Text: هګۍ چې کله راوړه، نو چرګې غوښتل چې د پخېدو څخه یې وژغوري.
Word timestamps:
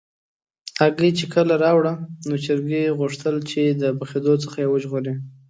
هګۍ 0.81 1.11
چې 1.17 1.25
کله 1.33 1.53
راوړه، 1.65 1.93
نو 2.27 2.33
چرګې 2.45 2.95
غوښتل 2.99 3.35
چې 3.51 3.61
د 3.81 3.83
پخېدو 3.99 4.33
څخه 4.43 4.57
یې 4.63 4.69
وژغوري. 4.71 5.13